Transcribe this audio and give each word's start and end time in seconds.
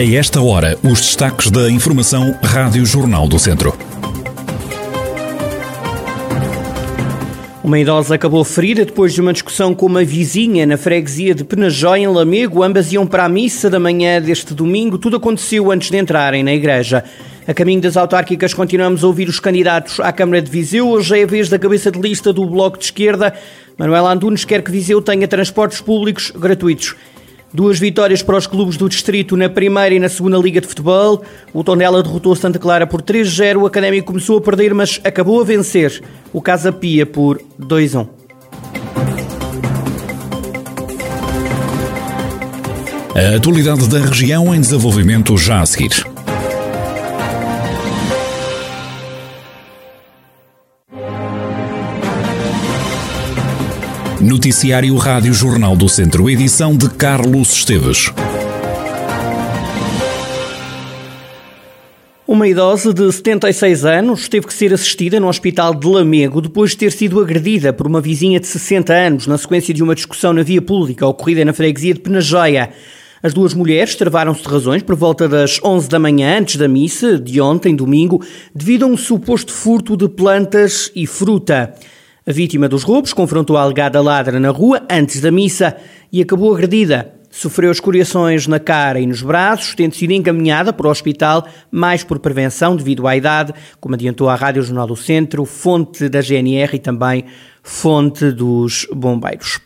A 0.00 0.02
esta 0.02 0.40
hora, 0.40 0.78
os 0.82 0.98
destaques 0.98 1.50
da 1.50 1.70
Informação 1.70 2.34
Rádio 2.42 2.86
Jornal 2.86 3.28
do 3.28 3.38
Centro. 3.38 3.76
Uma 7.62 7.78
idosa 7.78 8.14
acabou 8.14 8.42
ferida 8.42 8.86
depois 8.86 9.12
de 9.12 9.20
uma 9.20 9.34
discussão 9.34 9.74
com 9.74 9.84
uma 9.84 10.02
vizinha 10.02 10.64
na 10.64 10.78
freguesia 10.78 11.34
de 11.34 11.44
Penajó, 11.44 11.96
em 11.96 12.06
Lamego. 12.06 12.62
Ambas 12.62 12.90
iam 12.94 13.06
para 13.06 13.26
a 13.26 13.28
missa 13.28 13.68
da 13.68 13.78
manhã 13.78 14.22
deste 14.22 14.54
domingo. 14.54 14.96
Tudo 14.96 15.18
aconteceu 15.18 15.70
antes 15.70 15.90
de 15.90 15.98
entrarem 15.98 16.42
na 16.42 16.54
igreja. 16.54 17.04
A 17.46 17.52
caminho 17.52 17.82
das 17.82 17.98
autárquicas, 17.98 18.54
continuamos 18.54 19.04
a 19.04 19.06
ouvir 19.06 19.28
os 19.28 19.38
candidatos 19.38 20.00
à 20.00 20.10
Câmara 20.12 20.40
de 20.40 20.50
Viseu. 20.50 20.88
Hoje 20.88 21.20
é 21.20 21.24
a 21.24 21.26
vez 21.26 21.50
da 21.50 21.58
cabeça 21.58 21.90
de 21.90 22.00
lista 22.00 22.32
do 22.32 22.46
Bloco 22.46 22.78
de 22.78 22.86
Esquerda. 22.86 23.34
Manuela 23.76 24.10
Antunes 24.10 24.46
quer 24.46 24.62
que 24.62 24.70
Viseu 24.70 25.02
tenha 25.02 25.28
transportes 25.28 25.82
públicos 25.82 26.32
gratuitos. 26.34 26.96
Duas 27.52 27.80
vitórias 27.80 28.22
para 28.22 28.36
os 28.36 28.46
clubes 28.46 28.76
do 28.76 28.88
Distrito 28.88 29.36
na 29.36 29.48
primeira 29.48 29.94
e 29.94 29.98
na 29.98 30.08
segunda 30.08 30.38
Liga 30.38 30.60
de 30.60 30.68
Futebol. 30.68 31.24
O 31.52 31.64
Tondela 31.64 32.02
derrotou 32.02 32.34
Santa 32.36 32.58
Clara 32.58 32.86
por 32.86 33.02
3-0. 33.02 33.56
O 33.56 33.66
Académico 33.66 34.06
começou 34.06 34.38
a 34.38 34.40
perder, 34.40 34.72
mas 34.72 35.00
acabou 35.02 35.40
a 35.40 35.44
vencer. 35.44 36.00
O 36.32 36.40
Casa 36.40 36.72
Pia 36.72 37.04
por 37.04 37.40
2-1. 37.60 38.08
A 43.14 43.36
atualidade 43.36 43.88
da 43.88 43.98
região 43.98 44.54
em 44.54 44.60
desenvolvimento 44.60 45.36
já 45.36 45.60
a 45.60 45.66
seguir. 45.66 46.09
Noticiário 54.20 54.94
Rádio 54.96 55.32
Jornal 55.32 55.74
do 55.74 55.88
Centro, 55.88 56.28
edição 56.28 56.76
de 56.76 56.90
Carlos 56.90 57.54
Esteves. 57.54 58.12
Uma 62.28 62.46
idosa 62.46 62.92
de 62.92 63.10
76 63.10 63.86
anos 63.86 64.28
teve 64.28 64.46
que 64.46 64.52
ser 64.52 64.74
assistida 64.74 65.18
no 65.18 65.26
hospital 65.26 65.74
de 65.74 65.86
Lamego 65.86 66.42
depois 66.42 66.72
de 66.72 66.76
ter 66.76 66.92
sido 66.92 67.18
agredida 67.18 67.72
por 67.72 67.86
uma 67.86 67.98
vizinha 67.98 68.38
de 68.38 68.46
60 68.46 68.92
anos 68.92 69.26
na 69.26 69.38
sequência 69.38 69.72
de 69.72 69.82
uma 69.82 69.94
discussão 69.94 70.34
na 70.34 70.42
via 70.42 70.60
pública 70.60 71.06
ocorrida 71.06 71.42
na 71.42 71.54
freguesia 71.54 71.94
de 71.94 72.00
Penajóia. 72.00 72.68
As 73.22 73.32
duas 73.32 73.54
mulheres 73.54 73.94
travaram-se 73.94 74.42
de 74.42 74.48
razões 74.48 74.82
por 74.82 74.96
volta 74.96 75.26
das 75.26 75.58
11 75.64 75.88
da 75.88 75.98
manhã, 75.98 76.38
antes 76.38 76.56
da 76.56 76.68
missa 76.68 77.18
de 77.18 77.40
ontem, 77.40 77.74
domingo, 77.74 78.22
devido 78.54 78.84
a 78.84 78.88
um 78.88 78.98
suposto 78.98 79.50
furto 79.50 79.96
de 79.96 80.10
plantas 80.10 80.92
e 80.94 81.06
fruta. 81.06 81.74
A 82.30 82.32
vítima 82.32 82.68
dos 82.68 82.84
roubos 82.84 83.12
confrontou 83.12 83.56
a 83.56 83.62
alegada 83.62 84.00
ladra 84.00 84.38
na 84.38 84.50
rua 84.50 84.80
antes 84.88 85.20
da 85.20 85.32
missa 85.32 85.76
e 86.12 86.22
acabou 86.22 86.54
agredida. 86.54 87.12
Sofreu 87.28 87.72
escoriações 87.72 88.46
na 88.46 88.60
cara 88.60 89.00
e 89.00 89.06
nos 89.06 89.20
braços, 89.20 89.74
tendo 89.74 89.96
sido 89.96 90.12
encaminhada 90.12 90.72
para 90.72 90.86
o 90.86 90.90
hospital, 90.90 91.44
mais 91.72 92.04
por 92.04 92.20
prevenção 92.20 92.76
devido 92.76 93.08
à 93.08 93.16
idade, 93.16 93.52
como 93.80 93.96
adiantou 93.96 94.28
a 94.28 94.36
Rádio 94.36 94.62
Jornal 94.62 94.86
do 94.86 94.94
Centro, 94.94 95.44
fonte 95.44 96.08
da 96.08 96.20
GNR 96.20 96.76
e 96.76 96.78
também 96.78 97.24
fonte 97.64 98.30
dos 98.30 98.86
bombeiros. 98.94 99.58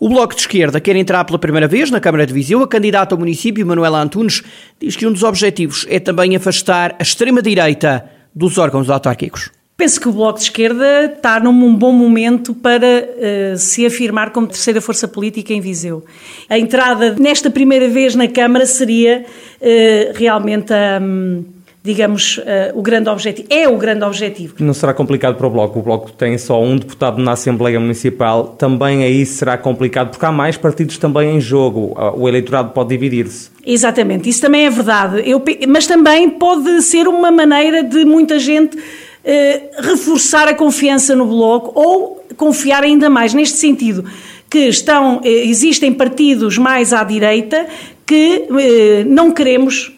O 0.00 0.08
Bloco 0.08 0.32
de 0.32 0.42
Esquerda 0.42 0.80
quer 0.80 0.94
entrar 0.94 1.24
pela 1.24 1.40
primeira 1.40 1.66
vez 1.66 1.90
na 1.90 1.98
Câmara 1.98 2.24
de 2.24 2.32
Viseu. 2.32 2.62
A 2.62 2.68
candidata 2.68 3.16
ao 3.16 3.18
município, 3.18 3.66
Manuela 3.66 4.00
Antunes, 4.00 4.44
diz 4.80 4.94
que 4.94 5.04
um 5.04 5.12
dos 5.12 5.24
objetivos 5.24 5.84
é 5.88 5.98
também 5.98 6.36
afastar 6.36 6.94
a 7.00 7.02
extrema-direita 7.02 8.08
dos 8.32 8.58
órgãos 8.58 8.88
autárquicos. 8.88 9.50
Penso 9.76 10.00
que 10.00 10.08
o 10.08 10.12
Bloco 10.12 10.38
de 10.38 10.44
Esquerda 10.44 11.04
está 11.16 11.40
num 11.40 11.74
bom 11.74 11.90
momento 11.90 12.54
para 12.54 12.86
uh, 12.86 13.58
se 13.58 13.84
afirmar 13.84 14.30
como 14.30 14.46
terceira 14.46 14.80
força 14.80 15.08
política 15.08 15.52
em 15.52 15.60
Viseu. 15.60 16.04
A 16.48 16.56
entrada 16.56 17.16
nesta 17.18 17.50
primeira 17.50 17.88
vez 17.88 18.14
na 18.14 18.28
Câmara 18.28 18.66
seria 18.66 19.24
uh, 19.60 20.16
realmente 20.16 20.72
a. 20.72 21.00
Um, 21.02 21.57
digamos, 21.82 22.38
uh, 22.38 22.42
o 22.74 22.82
grande 22.82 23.08
objetivo. 23.08 23.48
É 23.50 23.68
o 23.68 23.76
grande 23.76 24.04
objetivo. 24.04 24.54
Não 24.58 24.74
será 24.74 24.92
complicado 24.92 25.36
para 25.36 25.46
o 25.46 25.50
Bloco. 25.50 25.78
O 25.78 25.82
Bloco 25.82 26.12
tem 26.12 26.36
só 26.36 26.62
um 26.62 26.76
deputado 26.76 27.18
na 27.22 27.32
Assembleia 27.32 27.78
Municipal. 27.78 28.48
Também 28.58 29.04
aí 29.04 29.24
será 29.24 29.56
complicado, 29.56 30.10
porque 30.10 30.26
há 30.26 30.32
mais 30.32 30.56
partidos 30.56 30.98
também 30.98 31.36
em 31.36 31.40
jogo. 31.40 31.96
O 32.16 32.28
eleitorado 32.28 32.70
pode 32.70 32.90
dividir-se. 32.90 33.50
Exatamente, 33.64 34.28
isso 34.28 34.40
também 34.40 34.66
é 34.66 34.70
verdade. 34.70 35.22
Eu, 35.24 35.42
mas 35.68 35.86
também 35.86 36.28
pode 36.30 36.82
ser 36.82 37.06
uma 37.06 37.30
maneira 37.30 37.82
de 37.82 38.04
muita 38.04 38.38
gente 38.38 38.76
uh, 38.76 39.82
reforçar 39.82 40.48
a 40.48 40.54
confiança 40.54 41.14
no 41.14 41.26
Bloco 41.26 41.72
ou 41.78 42.24
confiar 42.36 42.82
ainda 42.82 43.08
mais 43.08 43.32
neste 43.34 43.56
sentido 43.56 44.04
que 44.50 44.60
estão, 44.60 45.20
eh, 45.22 45.44
existem 45.44 45.92
partidos 45.92 46.56
mais 46.56 46.94
à 46.94 47.04
direita 47.04 47.66
que 48.06 48.46
não 49.06 49.30
queremos 49.30 49.97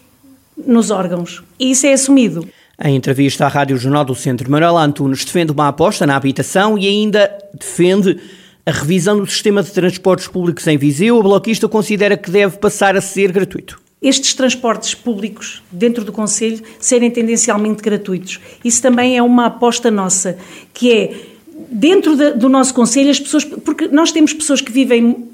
nos 0.66 0.90
órgãos. 0.90 1.42
E 1.58 1.70
isso 1.70 1.86
é 1.86 1.92
assumido. 1.92 2.46
Em 2.82 2.96
entrevista 2.96 3.44
à 3.44 3.48
Rádio 3.48 3.76
Jornal 3.76 4.04
do 4.04 4.14
Centro, 4.14 4.50
Manuel 4.50 4.78
Antunes 4.78 5.24
defende 5.24 5.52
uma 5.52 5.68
aposta 5.68 6.06
na 6.06 6.16
habitação 6.16 6.78
e 6.78 6.88
ainda 6.88 7.30
defende 7.52 8.18
a 8.64 8.70
revisão 8.70 9.18
do 9.18 9.26
sistema 9.26 9.62
de 9.62 9.70
transportes 9.70 10.28
públicos 10.28 10.66
em 10.66 10.78
Viseu. 10.78 11.18
O 11.18 11.22
bloquista 11.22 11.68
considera 11.68 12.16
que 12.16 12.30
deve 12.30 12.56
passar 12.56 12.96
a 12.96 13.00
ser 13.00 13.32
gratuito. 13.32 13.80
Estes 14.00 14.32
transportes 14.32 14.94
públicos 14.94 15.62
dentro 15.70 16.04
do 16.04 16.12
Conselho 16.12 16.62
serem 16.78 17.10
tendencialmente 17.10 17.82
gratuitos. 17.82 18.40
Isso 18.64 18.80
também 18.80 19.18
é 19.18 19.22
uma 19.22 19.46
aposta 19.46 19.90
nossa, 19.90 20.38
que 20.72 20.90
é 20.90 21.14
dentro 21.70 22.16
do 22.34 22.48
nosso 22.48 22.72
Conselho 22.72 23.10
as 23.10 23.20
pessoas, 23.20 23.44
porque 23.44 23.88
nós 23.88 24.10
temos 24.10 24.32
pessoas 24.32 24.62
que 24.62 24.72
vivem 24.72 25.29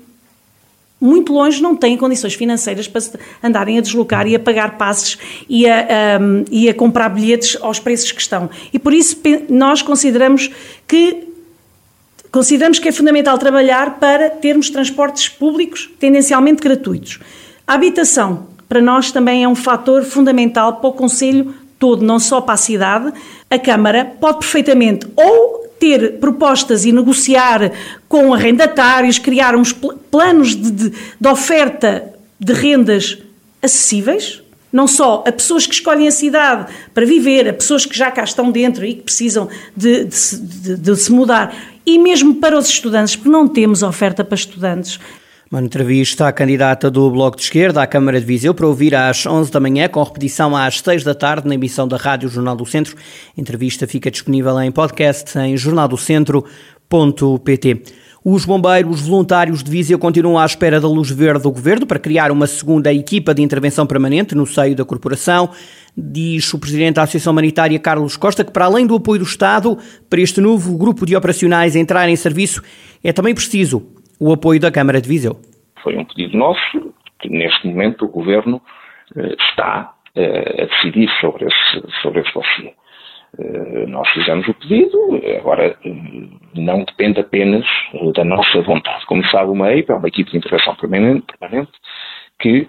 muito 1.00 1.32
longe 1.32 1.62
não 1.62 1.76
têm 1.76 1.96
condições 1.96 2.34
financeiras 2.34 2.88
para 2.88 3.02
andarem 3.42 3.78
a 3.78 3.80
deslocar 3.80 4.26
e 4.26 4.34
a 4.34 4.38
pagar 4.38 4.78
passes 4.78 5.18
e 5.48 5.68
a, 5.68 6.18
um, 6.20 6.44
e 6.50 6.68
a 6.68 6.74
comprar 6.74 7.10
bilhetes 7.10 7.56
aos 7.60 7.78
preços 7.78 8.12
que 8.12 8.20
estão. 8.20 8.48
E 8.72 8.78
por 8.78 8.92
isso 8.92 9.16
nós 9.48 9.82
consideramos 9.82 10.50
que 10.88 11.24
consideramos 12.32 12.78
que 12.78 12.88
é 12.88 12.92
fundamental 12.92 13.38
trabalhar 13.38 13.98
para 13.98 14.30
termos 14.30 14.70
transportes 14.70 15.28
públicos 15.28 15.90
tendencialmente 15.98 16.62
gratuitos. 16.62 17.18
A 17.66 17.74
habitação, 17.74 18.46
para 18.68 18.80
nós, 18.80 19.10
também 19.10 19.44
é 19.44 19.48
um 19.48 19.54
fator 19.54 20.02
fundamental 20.02 20.76
para 20.76 20.88
o 20.88 20.92
Conselho 20.92 21.54
todo, 21.78 22.04
não 22.04 22.18
só 22.18 22.40
para 22.40 22.54
a 22.54 22.58
cidade. 22.58 23.12
A 23.50 23.58
Câmara 23.58 24.04
pode 24.04 24.38
perfeitamente 24.38 25.06
ou 25.16 25.55
ter 25.78 26.18
propostas 26.18 26.84
e 26.84 26.92
negociar 26.92 27.72
com 28.08 28.32
arrendatários, 28.32 29.18
criar 29.18 29.54
uns 29.54 29.72
planos 30.10 30.54
de, 30.54 30.70
de, 30.70 30.92
de 31.20 31.28
oferta 31.28 32.12
de 32.38 32.52
rendas 32.52 33.18
acessíveis, 33.62 34.42
não 34.72 34.86
só 34.86 35.24
a 35.26 35.32
pessoas 35.32 35.66
que 35.66 35.74
escolhem 35.74 36.08
a 36.08 36.12
cidade 36.12 36.72
para 36.92 37.06
viver, 37.06 37.48
a 37.48 37.52
pessoas 37.52 37.86
que 37.86 37.96
já 37.96 38.10
cá 38.10 38.24
estão 38.24 38.50
dentro 38.50 38.84
e 38.84 38.94
que 38.94 39.02
precisam 39.02 39.48
de, 39.76 40.04
de, 40.04 40.76
de, 40.76 40.96
se 40.96 41.10
mudar, 41.10 41.54
e 41.84 41.98
mesmo 41.98 42.34
para 42.34 42.58
os 42.58 42.68
estudantes, 42.68 43.16
porque 43.16 43.30
não 43.30 43.48
temos 43.48 43.82
oferta 43.82 44.24
para 44.24 44.34
estudantes. 44.34 44.98
Uma 45.48 45.62
entrevista 45.62 46.26
à 46.26 46.32
candidata 46.32 46.90
do 46.90 47.08
Bloco 47.08 47.36
de 47.36 47.44
Esquerda 47.44 47.80
à 47.80 47.86
Câmara 47.86 48.18
de 48.18 48.26
Viseu 48.26 48.52
para 48.52 48.66
ouvir 48.66 48.96
às 48.96 49.24
11 49.24 49.52
da 49.52 49.60
manhã, 49.60 49.88
com 49.88 50.02
repetição 50.02 50.56
às 50.56 50.80
6 50.80 51.04
da 51.04 51.14
tarde 51.14 51.46
na 51.46 51.54
emissão 51.54 51.86
da 51.86 51.96
Rádio 51.96 52.28
Jornal 52.28 52.56
do 52.56 52.66
Centro. 52.66 52.96
A 52.96 53.40
entrevista 53.40 53.86
fica 53.86 54.10
disponível 54.10 54.60
em 54.60 54.72
podcast 54.72 55.38
em 55.38 55.56
jornaldocentro.pt. 55.56 57.82
Os 58.24 58.44
bombeiros 58.44 59.02
voluntários 59.02 59.62
de 59.62 59.70
Viseu 59.70 60.00
continuam 60.00 60.36
à 60.36 60.44
espera 60.44 60.80
da 60.80 60.88
luz 60.88 61.10
verde 61.10 61.44
do 61.44 61.52
Governo 61.52 61.86
para 61.86 62.00
criar 62.00 62.32
uma 62.32 62.48
segunda 62.48 62.92
equipa 62.92 63.32
de 63.32 63.40
intervenção 63.40 63.86
permanente 63.86 64.34
no 64.34 64.46
seio 64.46 64.74
da 64.74 64.84
corporação. 64.84 65.50
Diz 65.96 66.52
o 66.52 66.58
Presidente 66.58 66.96
da 66.96 67.04
Associação 67.04 67.32
Humanitária, 67.32 67.78
Carlos 67.78 68.16
Costa, 68.16 68.42
que 68.42 68.50
para 68.50 68.64
além 68.64 68.84
do 68.84 68.96
apoio 68.96 69.20
do 69.20 69.24
Estado 69.24 69.78
para 70.10 70.20
este 70.20 70.40
novo 70.40 70.76
grupo 70.76 71.06
de 71.06 71.14
operacionais 71.14 71.76
entrar 71.76 72.08
em 72.08 72.16
serviço, 72.16 72.60
é 73.04 73.12
também 73.12 73.32
preciso 73.32 73.94
o 74.20 74.32
apoio 74.32 74.60
da 74.60 74.70
Câmara 74.70 75.00
de 75.00 75.08
Viseu. 75.08 75.36
Foi 75.82 75.96
um 75.96 76.04
pedido 76.04 76.36
nosso, 76.36 76.94
que 77.20 77.28
neste 77.28 77.66
momento 77.66 78.04
o 78.04 78.08
Governo 78.08 78.60
eh, 79.16 79.34
está 79.38 79.94
eh, 80.14 80.62
a 80.62 80.64
decidir 80.66 81.08
sobre 81.20 81.46
esse, 81.46 82.02
sobre 82.02 82.20
esse 82.20 82.32
dossiê. 82.32 82.74
Nós 83.88 84.08
fizemos 84.10 84.48
o 84.48 84.54
pedido, 84.54 84.98
agora 85.38 85.76
não 86.54 86.84
depende 86.84 87.20
apenas 87.20 87.66
da 88.14 88.24
nossa 88.24 88.62
vontade. 88.62 89.04
Como 89.04 89.22
sabe, 89.26 89.50
o 89.50 89.54
MEIP 89.54 89.90
é 89.90 89.94
uma 89.94 90.08
equipe 90.08 90.30
de 90.30 90.38
intervenção 90.38 90.74
permanente, 90.76 91.26
permanente 91.38 91.72
que 92.40 92.66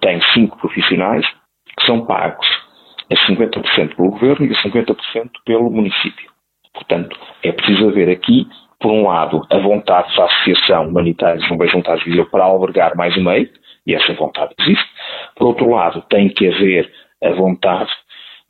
tem 0.00 0.22
cinco 0.32 0.56
profissionais 0.56 1.26
que 1.78 1.84
são 1.84 2.06
pagos 2.06 2.46
a 3.10 3.14
50% 3.30 3.96
pelo 3.96 4.10
governo 4.10 4.46
e 4.46 4.52
a 4.52 4.62
50% 4.62 5.30
pelo 5.44 5.70
município. 5.70 6.30
Portanto, 6.72 7.16
é 7.42 7.52
preciso 7.52 7.88
haver 7.88 8.08
aqui, 8.10 8.46
por 8.80 8.90
um 8.90 9.06
lado, 9.06 9.46
a 9.50 9.58
vontade 9.58 10.14
da 10.16 10.24
Associação 10.24 10.88
Humanitária 10.88 11.38
de 11.38 11.48
Bombeiros 11.48 11.72
Voluntários 11.72 12.04
de 12.04 12.10
Viseu 12.10 12.26
para 12.30 12.44
albergar 12.44 12.96
mais 12.96 13.16
um 13.16 13.24
meio, 13.24 13.48
e 13.86 13.94
essa 13.94 14.12
vontade 14.14 14.54
existe. 14.58 14.88
Por 15.36 15.48
outro 15.48 15.70
lado, 15.70 16.02
tem 16.08 16.28
que 16.28 16.48
haver 16.48 16.90
a 17.22 17.30
vontade 17.30 17.90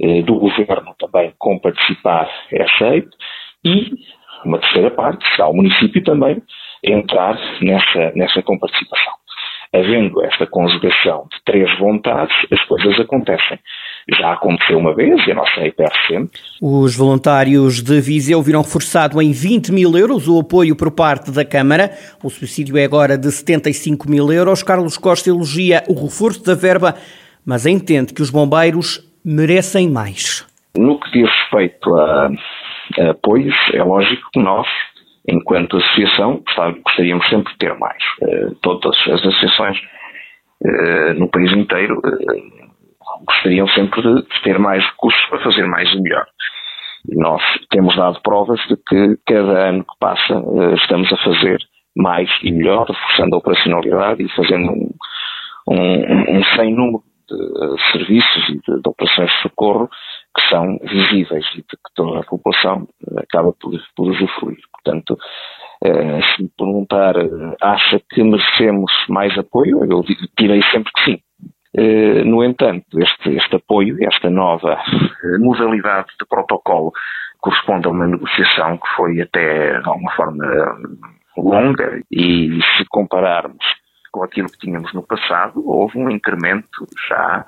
eh, 0.00 0.22
do 0.22 0.36
governo 0.38 0.94
também 0.98 1.32
com 1.38 1.58
participar 1.58 2.30
é 2.52 2.62
aceito 2.62 3.16
e 3.64 3.92
uma 4.44 4.58
terceira 4.58 4.90
parte 4.90 5.26
será 5.34 5.48
o 5.48 5.54
município 5.54 6.02
também 6.02 6.42
entrar 6.82 7.38
nessa, 7.62 8.12
nessa 8.14 8.42
comparticipação 8.42 9.14
havendo 9.74 10.24
esta 10.24 10.46
conjugação 10.46 11.26
de 11.32 11.42
três 11.44 11.78
vontades, 11.78 12.34
as 12.52 12.62
coisas 12.66 12.98
acontecem. 13.00 13.58
Já 14.10 14.32
aconteceu 14.32 14.78
uma 14.78 14.94
vez 14.94 15.26
e 15.26 15.32
a 15.32 15.34
nossa 15.34 15.60
EIPER 15.60 15.90
sempre. 16.06 16.38
Os 16.60 16.94
voluntários 16.94 17.82
de 17.82 18.00
Viseu 18.00 18.42
viram 18.42 18.62
reforçado 18.62 19.20
em 19.20 19.32
20 19.32 19.72
mil 19.72 19.96
euros 19.96 20.28
o 20.28 20.38
apoio 20.38 20.76
por 20.76 20.90
parte 20.90 21.30
da 21.30 21.44
Câmara. 21.44 21.90
O 22.22 22.28
subsídio 22.28 22.76
é 22.76 22.84
agora 22.84 23.16
de 23.16 23.30
75 23.30 24.10
mil 24.10 24.30
euros. 24.30 24.62
Carlos 24.62 24.98
Costa 24.98 25.30
elogia 25.30 25.82
o 25.88 25.94
reforço 25.94 26.44
da 26.44 26.54
verba, 26.54 26.94
mas 27.46 27.64
entende 27.64 28.12
que 28.12 28.20
os 28.20 28.30
bombeiros 28.30 29.00
merecem 29.24 29.90
mais. 29.90 30.46
No 30.76 31.00
que 31.00 31.10
diz 31.12 31.30
respeito 31.30 31.94
a, 31.94 32.30
a 32.98 33.10
apoios, 33.10 33.54
é 33.72 33.82
lógico 33.82 34.28
que 34.32 34.40
nós 34.40 34.66
enquanto 35.26 35.78
associação, 35.78 36.42
gostaríamos 36.84 37.26
sempre 37.28 37.52
de 37.52 37.58
ter 37.58 37.74
mais. 37.78 38.02
Uh, 38.20 38.54
todas 38.56 38.96
as 39.06 39.20
associações 39.20 39.78
uh, 40.62 41.14
no 41.14 41.28
país 41.28 41.50
inteiro 41.52 41.98
uh, 41.98 42.63
gostariam 43.26 43.68
sempre 43.68 44.02
de, 44.02 44.42
ter 44.42 44.58
mais 44.58 44.84
recursos 44.84 45.20
para 45.28 45.42
fazer 45.42 45.66
mais 45.66 45.92
e 45.92 46.00
melhor. 46.00 46.26
Nós 47.08 47.42
temos 47.70 47.94
dado 47.96 48.20
provas 48.22 48.60
de 48.68 48.76
que 48.76 49.18
cada 49.26 49.68
ano 49.68 49.84
que 49.84 49.98
passa 49.98 50.42
estamos 50.74 51.12
a 51.12 51.16
fazer 51.18 51.58
mais 51.96 52.30
e 52.42 52.50
melhor, 52.50 52.86
reforçando 52.88 53.34
a 53.34 53.38
operacionalidade 53.38 54.22
e 54.22 54.28
fazendo 54.30 54.72
um, 54.72 54.90
um, 55.68 56.38
um 56.38 56.44
sem 56.56 56.74
número 56.74 57.02
de 57.28 57.92
serviços 57.92 58.48
e 58.48 58.52
de, 58.54 58.82
de 58.82 58.88
operações 58.88 59.30
de 59.30 59.42
socorro 59.42 59.88
que 60.36 60.48
são 60.48 60.78
visíveis 60.82 61.46
e 61.54 61.58
de 61.58 61.62
que 61.62 61.94
toda 61.94 62.20
a 62.20 62.24
população 62.24 62.86
acaba 63.16 63.52
por, 63.52 63.72
por 63.96 64.10
usufruir. 64.10 64.58
Portanto, 64.72 65.16
eh, 65.82 66.20
se 66.22 66.42
me 66.42 66.50
perguntar, 66.56 67.16
eh, 67.16 67.56
acha 67.60 68.00
que 68.10 68.22
merecemos 68.22 68.92
mais 69.08 69.36
apoio? 69.38 69.84
Eu 69.84 70.02
direi 70.38 70.62
sempre 70.72 70.92
que 70.92 71.04
sim. 71.04 71.18
Eh, 71.76 72.24
no 72.24 72.44
entanto, 72.44 73.00
este, 73.00 73.36
este 73.36 73.56
apoio, 73.56 73.96
esta 74.00 74.30
nova 74.30 74.78
modalidade 75.40 76.08
de 76.20 76.26
protocolo, 76.28 76.92
corresponde 77.40 77.86
a 77.86 77.90
uma 77.90 78.06
negociação 78.06 78.78
que 78.78 78.88
foi 78.96 79.20
até 79.20 79.80
de 79.80 79.88
alguma 79.88 80.12
forma 80.12 80.44
longa 81.36 82.00
e 82.10 82.60
se 82.78 82.84
compararmos 82.88 83.64
com 84.14 84.22
aquilo 84.22 84.48
que 84.48 84.58
tínhamos 84.58 84.94
no 84.94 85.02
passado, 85.02 85.60
houve 85.66 85.98
um 85.98 86.08
incremento 86.08 86.86
já 87.08 87.44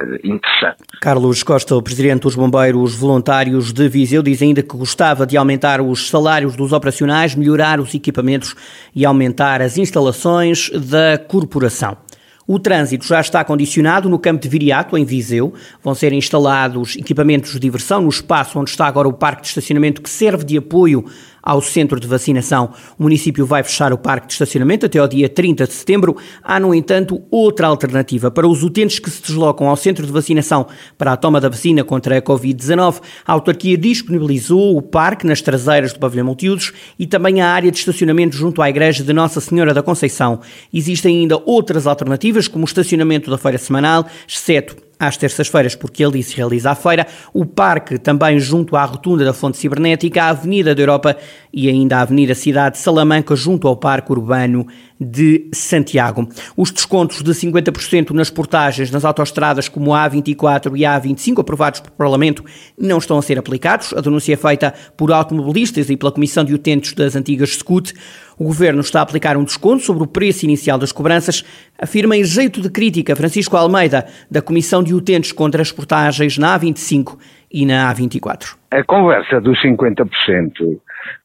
eh, 0.00 0.20
interessante. 0.24 0.82
Carlos 1.02 1.42
Costa, 1.42 1.76
o 1.76 1.82
presidente 1.82 2.22
dos 2.22 2.34
Bombeiros 2.34 2.98
Voluntários 2.98 3.70
de 3.70 3.86
Viseu, 3.86 4.22
diz 4.22 4.40
ainda 4.40 4.62
que 4.62 4.74
gostava 4.74 5.26
de 5.26 5.36
aumentar 5.36 5.82
os 5.82 6.08
salários 6.08 6.56
dos 6.56 6.72
operacionais, 6.72 7.34
melhorar 7.34 7.78
os 7.78 7.94
equipamentos 7.94 8.56
e 8.94 9.04
aumentar 9.04 9.60
as 9.60 9.76
instalações 9.76 10.70
da 10.70 11.18
corporação. 11.18 11.98
O 12.48 12.60
trânsito 12.60 13.04
já 13.04 13.20
está 13.20 13.42
condicionado 13.42 14.08
no 14.08 14.20
campo 14.20 14.40
de 14.40 14.48
Viriato, 14.48 14.96
em 14.96 15.04
Viseu. 15.04 15.52
Vão 15.82 15.96
ser 15.96 16.12
instalados 16.12 16.94
equipamentos 16.94 17.52
de 17.52 17.58
diversão 17.58 18.02
no 18.02 18.08
espaço 18.08 18.56
onde 18.56 18.70
está 18.70 18.86
agora 18.86 19.08
o 19.08 19.12
parque 19.12 19.42
de 19.42 19.48
estacionamento 19.48 20.00
que 20.00 20.08
serve 20.08 20.44
de 20.44 20.56
apoio 20.56 21.04
ao 21.46 21.62
centro 21.62 22.00
de 22.00 22.08
vacinação. 22.08 22.72
O 22.98 23.04
município 23.04 23.46
vai 23.46 23.62
fechar 23.62 23.92
o 23.92 23.98
parque 23.98 24.26
de 24.26 24.32
estacionamento 24.32 24.84
até 24.84 24.98
ao 24.98 25.06
dia 25.06 25.28
30 25.28 25.64
de 25.64 25.72
setembro. 25.72 26.16
Há, 26.42 26.58
no 26.58 26.74
entanto, 26.74 27.22
outra 27.30 27.68
alternativa 27.68 28.32
para 28.32 28.48
os 28.48 28.64
utentes 28.64 28.98
que 28.98 29.08
se 29.08 29.22
deslocam 29.22 29.68
ao 29.68 29.76
centro 29.76 30.04
de 30.04 30.10
vacinação 30.10 30.66
para 30.98 31.12
a 31.12 31.16
toma 31.16 31.40
da 31.40 31.48
vacina 31.48 31.84
contra 31.84 32.18
a 32.18 32.22
Covid-19. 32.22 33.00
A 33.24 33.32
autarquia 33.32 33.78
disponibilizou 33.78 34.76
o 34.76 34.82
parque 34.82 35.24
nas 35.24 35.40
traseiras 35.40 35.92
do 35.92 36.00
pavilhão 36.00 36.26
multiusos 36.26 36.72
e 36.98 37.06
também 37.06 37.40
a 37.40 37.48
área 37.48 37.70
de 37.70 37.78
estacionamento 37.78 38.34
junto 38.34 38.60
à 38.60 38.68
igreja 38.68 39.04
de 39.04 39.12
Nossa 39.12 39.40
Senhora 39.40 39.72
da 39.72 39.84
Conceição. 39.84 40.40
Existem 40.74 41.20
ainda 41.20 41.40
outras 41.46 41.86
alternativas, 41.86 42.48
como 42.48 42.64
o 42.64 42.66
estacionamento 42.66 43.30
da 43.30 43.38
feira 43.38 43.58
semanal, 43.58 44.04
exceto 44.26 44.85
às 44.98 45.16
terças-feiras, 45.16 45.74
porque 45.74 46.02
ali 46.02 46.22
se 46.22 46.36
realiza 46.36 46.70
a 46.70 46.74
feira, 46.74 47.06
o 47.32 47.44
parque 47.44 47.98
também 47.98 48.38
junto 48.38 48.76
à 48.76 48.84
rotunda 48.84 49.24
da 49.24 49.32
Fonte 49.32 49.58
Cibernética, 49.58 50.22
a 50.22 50.28
Avenida 50.30 50.74
da 50.74 50.82
Europa 50.82 51.16
e 51.52 51.68
ainda 51.68 51.98
a 51.98 52.02
Avenida 52.02 52.34
Cidade 52.34 52.76
de 52.76 52.82
Salamanca, 52.82 53.36
junto 53.36 53.68
ao 53.68 53.76
Parque 53.76 54.12
Urbano 54.12 54.66
de 54.98 55.48
Santiago. 55.52 56.28
Os 56.56 56.70
descontos 56.70 57.22
de 57.22 57.30
50% 57.30 58.10
nas 58.10 58.30
portagens 58.30 58.90
nas 58.90 59.04
autoestradas 59.04 59.68
como 59.68 59.94
a 59.94 60.08
A24 60.08 60.76
e 60.76 60.84
a 60.84 60.98
A25, 60.98 61.40
aprovados 61.40 61.80
pelo 61.80 61.94
Parlamento, 61.94 62.44
não 62.78 62.98
estão 62.98 63.18
a 63.18 63.22
ser 63.22 63.38
aplicados. 63.38 63.92
A 63.92 64.00
denúncia 64.00 64.32
é 64.32 64.36
feita 64.36 64.72
por 64.96 65.12
automobilistas 65.12 65.90
e 65.90 65.96
pela 65.96 66.12
Comissão 66.12 66.44
de 66.44 66.54
Utentes 66.54 66.94
das 66.94 67.14
antigas 67.14 67.50
SCUT. 67.50 67.92
O 68.38 68.44
Governo 68.44 68.80
está 68.80 69.00
a 69.00 69.02
aplicar 69.02 69.36
um 69.36 69.44
desconto 69.44 69.82
sobre 69.82 70.02
o 70.02 70.06
preço 70.06 70.44
inicial 70.44 70.78
das 70.78 70.92
cobranças, 70.92 71.42
afirma 71.78 72.16
em 72.16 72.24
jeito 72.24 72.60
de 72.60 72.68
crítica 72.68 73.16
Francisco 73.16 73.56
Almeida, 73.56 74.06
da 74.30 74.42
Comissão 74.42 74.82
de 74.86 74.94
Utentes 74.94 75.32
contra 75.32 75.60
as 75.60 75.70
portagens 75.70 76.38
na 76.38 76.58
A25 76.58 77.18
e 77.52 77.66
na 77.66 77.92
A24. 77.92 78.56
A 78.70 78.82
conversa 78.84 79.40
dos 79.40 79.60
50% 79.62 80.78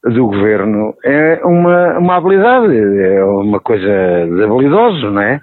do 0.04 0.26
governo 0.26 0.94
é 1.04 1.40
uma, 1.44 1.98
uma 1.98 2.16
habilidade, 2.16 2.76
é 2.76 3.24
uma 3.24 3.60
coisa 3.60 3.86
de 3.86 4.44
habilidosos, 4.44 5.02
não 5.12 5.20
é? 5.20 5.40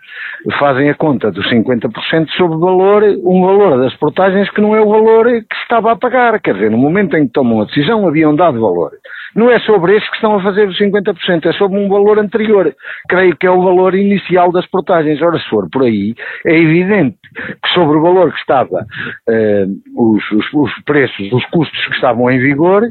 Fazem 0.57 0.89
a 0.89 0.95
conta 0.95 1.31
dos 1.31 1.45
50% 1.51 2.30
sobre 2.38 2.57
valor, 2.57 3.04
um 3.04 3.42
valor 3.42 3.80
das 3.80 3.94
portagens 3.95 4.50
que 4.51 4.62
não 4.62 4.75
é 4.75 4.81
o 4.81 4.89
valor 4.89 5.25
que 5.25 5.56
se 5.56 5.62
estava 5.63 5.92
a 5.92 5.95
pagar. 5.95 6.39
Quer 6.39 6.54
dizer, 6.54 6.72
no 6.72 6.77
momento 6.77 7.18
em 7.18 7.27
que 7.27 7.33
tomam 7.33 7.62
a 7.62 7.65
decisão, 7.65 8.07
haviam 8.07 8.36
dado 8.36 8.60
valor. 8.60 8.92
Não 9.35 9.49
é 9.49 9.59
sobre 9.59 9.95
esse 9.95 10.09
que 10.09 10.15
estão 10.15 10.35
a 10.35 10.43
fazer 10.43 10.67
os 10.67 10.77
50%, 10.77 11.45
é 11.45 11.53
sobre 11.53 11.79
um 11.79 11.87
valor 11.87 12.19
anterior. 12.19 12.74
Creio 13.07 13.36
que 13.36 13.45
é 13.45 13.51
o 13.51 13.62
valor 13.62 13.95
inicial 13.95 14.51
das 14.51 14.65
portagens. 14.67 15.21
Ora, 15.21 15.38
se 15.39 15.50
for 15.50 15.69
por 15.69 15.83
aí, 15.83 16.15
é 16.45 16.57
evidente 16.57 17.17
que 17.63 17.69
sobre 17.74 17.98
o 17.98 18.01
valor 18.01 18.31
que 18.31 18.39
estava, 18.39 18.86
uh, 19.29 20.13
os, 20.15 20.31
os, 20.31 20.53
os, 20.53 20.71
preços, 20.83 21.31
os 21.31 21.45
custos 21.45 21.86
que 21.88 21.95
estavam 21.95 22.29
em 22.31 22.39
vigor, 22.39 22.83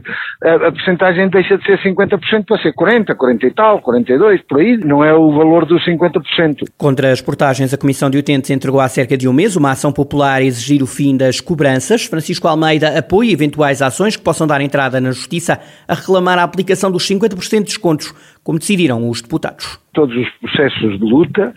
a, 0.44 0.54
a 0.54 0.72
porcentagem 0.72 1.28
deixa 1.28 1.58
de 1.58 1.64
ser 1.64 1.78
50% 1.78 2.44
para 2.46 2.62
ser 2.62 2.72
40, 2.72 3.14
40 3.14 3.46
e 3.46 3.50
tal, 3.50 3.80
42, 3.80 4.42
por 4.42 4.60
aí, 4.60 4.76
não 4.76 5.04
é 5.04 5.12
o 5.12 5.32
valor 5.32 5.66
dos 5.66 5.84
50%. 5.84 6.68
Contra 6.76 7.10
as 7.10 7.20
portagens, 7.20 7.74
a 7.74 7.78
Comissão 7.78 8.08
de 8.08 8.18
Utentes 8.18 8.50
entregou 8.50 8.80
há 8.80 8.88
cerca 8.88 9.16
de 9.16 9.28
um 9.28 9.32
mês 9.32 9.56
uma 9.56 9.72
ação 9.72 9.92
popular 9.92 10.40
a 10.40 10.44
exigir 10.44 10.82
o 10.82 10.86
fim 10.86 11.16
das 11.16 11.40
cobranças. 11.40 12.04
Francisco 12.04 12.46
Almeida 12.46 12.98
apoia 12.98 13.32
eventuais 13.32 13.82
ações 13.82 14.16
que 14.16 14.22
possam 14.22 14.46
dar 14.46 14.60
entrada 14.60 15.00
na 15.00 15.10
Justiça 15.10 15.58
a 15.86 15.94
reclamar 15.94 16.27
a 16.36 16.42
aplicação 16.42 16.90
dos 16.90 17.08
50% 17.08 17.58
de 17.58 17.64
descontos, 17.64 18.12
como 18.42 18.58
decidiram 18.58 19.08
os 19.08 19.22
deputados. 19.22 19.78
Todos 19.94 20.16
os 20.16 20.28
processos 20.40 20.98
de 20.98 21.04
luta 21.04 21.54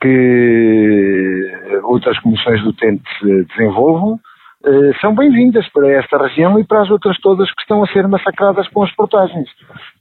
que 0.00 1.50
outras 1.82 2.18
comissões 2.20 2.60
de 2.62 2.68
utentes 2.68 3.12
desenvolvam 3.48 4.20
eh, 4.64 4.92
são 5.00 5.12
bem-vindas 5.12 5.68
para 5.70 5.90
esta 5.90 6.16
região 6.18 6.58
e 6.58 6.64
para 6.64 6.82
as 6.82 6.90
outras 6.90 7.18
todas 7.18 7.52
que 7.52 7.62
estão 7.62 7.82
a 7.82 7.86
ser 7.88 8.06
massacradas 8.06 8.68
com 8.68 8.84
as 8.84 8.92
portagens. 8.94 9.48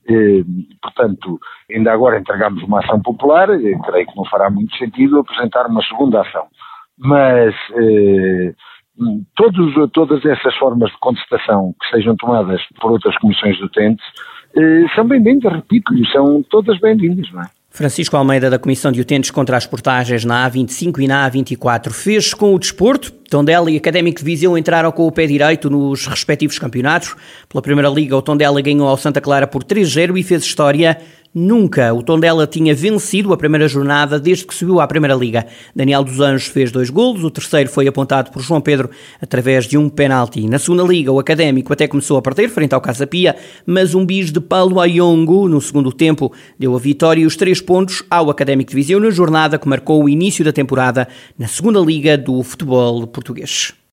Eh, 0.08 0.44
portanto, 0.82 1.40
ainda 1.74 1.92
agora 1.92 2.20
entregamos 2.20 2.62
uma 2.64 2.80
ação 2.80 3.02
popular, 3.02 3.50
eh, 3.50 3.76
creio 3.84 4.06
que 4.06 4.16
não 4.16 4.26
fará 4.26 4.52
muito 4.52 4.76
sentido 4.78 5.20
apresentar 5.20 5.66
uma 5.66 5.82
segunda 5.84 6.22
ação. 6.22 6.46
Mas 7.00 7.56
todos, 9.36 9.92
todas 9.92 10.26
essas 10.26 10.56
formas 10.56 10.92
de 10.92 10.98
contestação 11.00 11.74
que 11.82 11.90
sejam 11.96 12.16
tomadas 12.16 12.62
por 12.80 12.92
outras 12.92 13.18
comissões 13.18 13.58
de 13.58 13.64
utentes 13.64 14.06
são 14.96 15.08
bem-vindas, 15.08 15.52
repito-lhe, 15.52 16.06
são 16.12 16.44
todas 16.50 16.78
bem-vindas, 16.80 17.32
não 17.32 17.42
é? 17.42 17.46
Francisco 17.74 18.18
Almeida, 18.18 18.50
da 18.50 18.60
Comissão 18.60 18.92
de 18.92 19.00
Utentes 19.00 19.32
contra 19.32 19.56
as 19.56 19.66
Portagens 19.66 20.26
na 20.26 20.50
A25 20.50 21.00
e 21.00 21.08
na 21.08 21.32
A24, 21.32 21.90
fez 21.92 22.34
com 22.34 22.54
o 22.54 22.60
desporto. 22.60 23.14
Tondela 23.30 23.72
e 23.72 23.78
Académico 23.78 24.20
de 24.20 24.26
Viseu 24.26 24.58
entraram 24.58 24.92
com 24.92 25.08
o 25.08 25.12
pé 25.12 25.26
direito 25.26 25.70
nos 25.70 26.06
respectivos 26.06 26.60
campeonatos. 26.60 27.16
Pela 27.48 27.62
Primeira 27.62 27.88
Liga, 27.88 28.18
o 28.18 28.22
Tondela 28.22 28.60
ganhou 28.60 28.90
ao 28.90 28.98
Santa 28.98 29.22
Clara 29.22 29.48
por 29.48 29.64
3-0 29.64 30.20
e 30.20 30.24
fez 30.24 30.44
história 30.44 30.98
Nunca 31.34 31.94
o 31.94 32.04
Tondela 32.04 32.46
tinha 32.46 32.76
vencido 32.76 33.32
a 33.32 33.38
primeira 33.38 33.66
jornada 33.66 34.20
desde 34.20 34.46
que 34.46 34.54
subiu 34.54 34.82
à 34.82 34.88
Primeira 34.88 35.16
Liga. 35.16 35.48
Daniel 35.74 36.04
dos 36.04 36.20
Anjos 36.20 36.48
fez 36.48 36.74
dois 36.74 36.90
golos, 36.90 37.24
o 37.24 37.32
terceiro 37.32 37.70
foi 37.70 37.88
apontado 37.88 38.32
por 38.32 38.42
João 38.42 38.60
Pedro 38.60 38.90
através 39.22 39.66
de 39.66 39.78
um 39.78 39.88
penalti. 39.88 40.46
Na 40.50 40.60
segunda 40.60 40.84
Liga, 40.84 41.10
o 41.10 41.20
Académico 41.20 41.72
até 41.72 41.88
começou 41.88 42.18
a 42.18 42.22
perder 42.22 42.50
frente 42.50 42.76
ao 42.76 42.82
Casa 42.82 43.08
Pia, 43.08 43.38
mas 43.66 43.96
um 43.96 44.06
bis 44.06 44.30
de 44.30 44.42
Paulo 44.42 44.78
Ayongo 44.82 45.48
no 45.48 45.62
segundo 45.62 45.94
tempo 45.94 46.34
deu 46.60 46.76
a 46.76 46.80
vitória 46.80 47.22
e 47.22 47.26
os 47.26 47.38
três 47.38 47.62
pontos 47.62 48.04
ao 48.10 48.30
Académico 48.30 48.72
de 48.72 48.76
Viseu 48.76 49.00
na 49.00 49.10
jornada 49.10 49.58
que 49.58 49.70
marcou 49.70 50.04
o 50.04 50.10
início 50.10 50.44
da 50.44 50.52
temporada 50.52 51.08
na 51.40 51.48
segunda 51.48 51.80
Liga 51.80 52.18
do 52.18 52.44
futebol 52.44 53.08
português. 53.08 53.74